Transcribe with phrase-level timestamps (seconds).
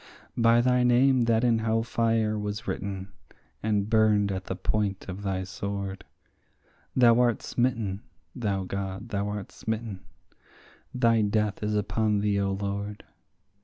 [0.35, 3.09] By thy name that in hell fire was written,
[3.61, 6.05] and burned at the point of thy sword,
[6.95, 8.01] Thou art smitten,
[8.35, 9.99] thou God, thou art smitten;
[10.91, 13.03] thy death is upon thee, O Lord.